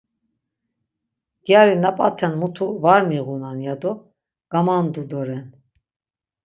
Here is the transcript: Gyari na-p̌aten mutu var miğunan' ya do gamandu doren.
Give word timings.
Gyari 1.45 1.73
na-p̌aten 1.83 2.33
mutu 2.39 2.67
var 2.83 3.01
miğunan' 3.09 3.63
ya 3.65 3.75
do 3.81 3.91
gamandu 4.51 5.03
doren. 5.11 5.45